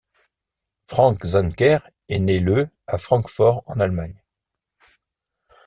Frank 0.85 1.23
Zenker 1.23 1.79
est 2.09 2.17
né 2.17 2.39
le 2.39 2.69
à 2.87 2.97
Francfort, 2.97 3.61
en 3.67 3.79
Allemagne. 3.79 4.19